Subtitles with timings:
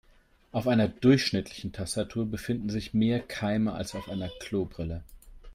[0.51, 5.03] Auf einer durchschnittlichen Tastatur befinden sich mehr Keime als auf einer Klobrille.